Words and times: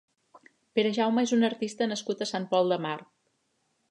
Perejaume 0.79 1.25
és 1.27 1.33
un 1.37 1.49
artista 1.51 1.87
nascut 1.91 2.25
a 2.27 2.31
Sant 2.31 2.47
Pol 2.53 2.75
de 2.75 2.79
Mar. 2.87 2.97